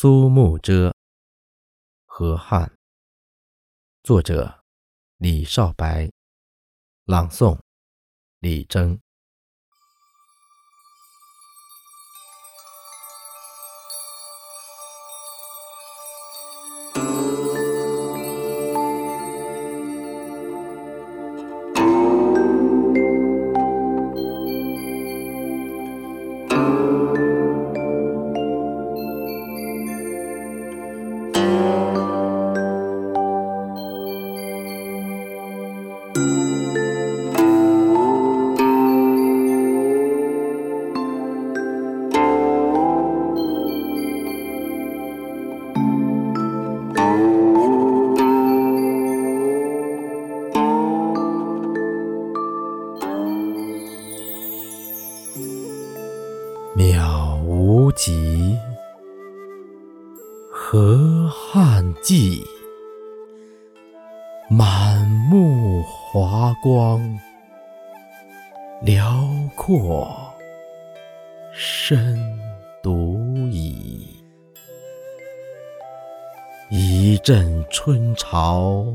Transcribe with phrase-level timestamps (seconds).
[0.00, 0.94] 苏幕遮，
[2.06, 2.72] 河汉。
[4.04, 4.62] 作者：
[5.16, 6.08] 李少白。
[7.02, 7.58] 朗诵：
[8.38, 9.00] 李征。
[56.78, 58.56] 渺无极，
[60.48, 62.40] 河汉际，
[64.48, 67.18] 满目华光，
[68.80, 70.08] 辽阔
[71.52, 72.16] 深
[72.80, 73.18] 独
[73.50, 74.06] 倚。
[76.70, 78.86] 一阵春潮，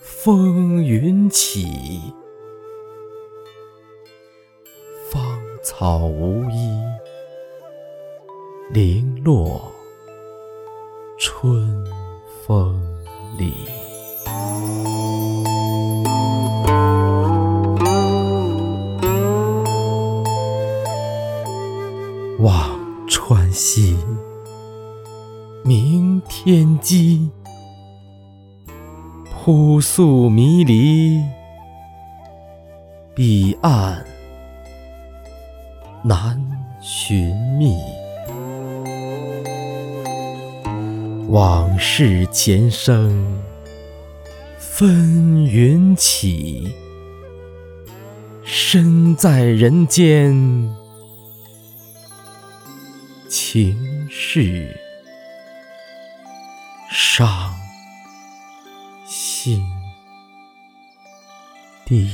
[0.00, 2.00] 风云起，
[5.10, 5.22] 芳
[5.62, 6.82] 草无依。
[8.70, 9.62] 零落
[11.18, 11.82] 春
[12.46, 12.78] 风
[13.38, 13.50] 里，
[22.40, 23.96] 望川西，
[25.64, 27.30] 明天机，
[29.32, 31.18] 扑朔迷离，
[33.14, 34.04] 彼岸
[36.04, 36.38] 难
[36.82, 37.74] 寻觅。
[41.28, 43.38] 往事前生，
[44.58, 46.74] 纷云起。
[48.44, 50.34] 身在人间，
[53.28, 54.74] 情是
[56.90, 57.54] 伤
[59.06, 59.62] 心
[61.84, 62.08] 地。